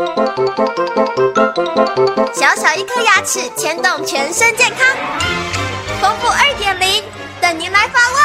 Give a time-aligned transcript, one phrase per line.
[0.00, 0.06] 小
[2.56, 4.96] 小一颗牙齿牵动全身健康，
[6.00, 7.04] 丰富二点零
[7.38, 8.20] 等您来发问。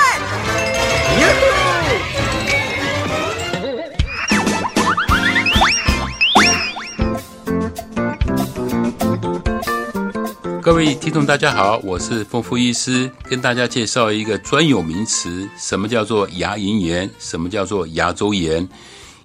[10.62, 17.12] 各位听众，大家好，我是丰富医师，跟大家介绍一个专有名词，什么叫做牙龈炎？
[17.20, 18.66] 什么叫做牙周炎？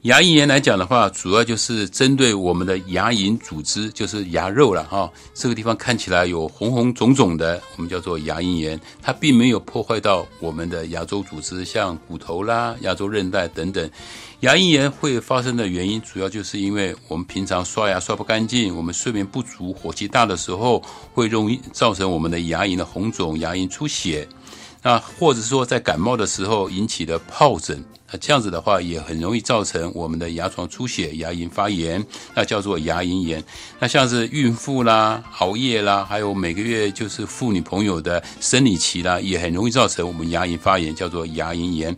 [0.02, 5.12] 牙龈炎来讲的话，主要就是针对我们的牙龈组织，就是牙肉了哈。
[5.34, 8.80] 这个地方看起来有红红肿肿的，我们叫做牙龈炎。
[9.02, 13.90] 它并没有破坏到我们的牙周组织，像骨头啦、牙周韧带等等。
[14.40, 20.82] 牙龈炎会发生的原因，主要就是因为我们平常刷牙刷不干净，我们睡眠不足、火气大的时候，
[21.12, 24.26] 会容易造成我们的牙龈的红肿、牙龈出血。
[24.82, 27.84] 那或者说在感冒的时候引起的疱疹。
[28.12, 33.40] 那这样子的话，也很容易造成我们的牙床出血、牙龈发炎，那叫做牙龈炎。
[33.78, 41.96] 那像是孕妇啦、熬夜啦，还有每个月就是妇女朋友的生理期啦，也很容易造成我们牙龈发炎，叫做牙龈炎。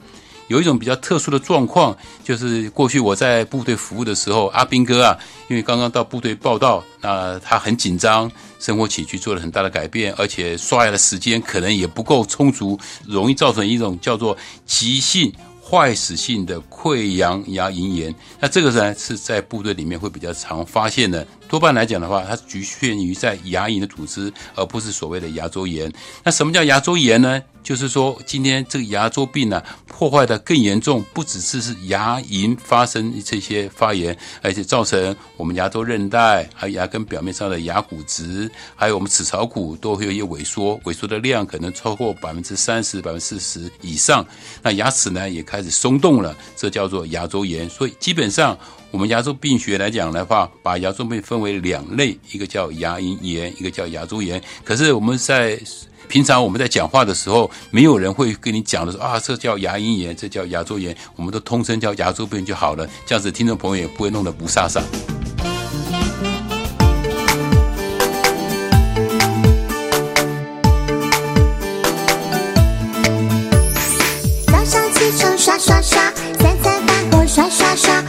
[0.48, 5.17] 有一种比较特殊的状况，就是过去我在部队服务的时候，阿兵哥啊，
[5.48, 15.33] 因为刚刚到部队报道，那他很紧张，生活起居做了很大的改变，而且刷牙的时间可能也不够充足，容易造成一种叫做急性。
[15.65, 21.27] 坏死性的溃疡牙龈炎，那这个呢是在部队里面会比较常发现的。
[21.48, 25.91] 多半来讲的话，它局限于在牙龈的组织，而不是所谓的牙周炎。
[26.25, 27.41] 那什么叫牙周炎呢？
[27.63, 44.27] 就是说，今天这个牙周病呢，破坏的更严重，不只是是牙龈发生这些发炎，而且造成我们牙周韧带、还有牙根表面上的牙骨质，还有我们齿槽骨都会有一些萎缩，萎缩的量可能超过百分之三十、百分之四十以上。
[44.63, 47.69] 那牙齿呢也开始松动了，这叫做牙周炎。
[47.71, 48.59] 所以基本上。
[48.93, 54.39] 我们牙周病学来讲的话，把牙周病分为两类，一个叫牙龈炎，一个叫牙周炎。
[54.65, 55.59] 可是我们在
[56.08, 62.86] 平常我们在讲话的时候，没有人会跟你讲的说啊，这叫牙龈炎，这叫牙周炎，我们都通称叫牙周病就好了。
[63.07, 64.83] 这样子听众朋友也不会弄得不飒飒。
[74.46, 78.02] 早上起床刷刷刷，三餐饭后刷刷刷。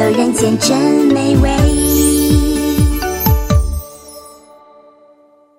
[0.00, 0.78] 有人间真
[1.12, 2.59] 美味。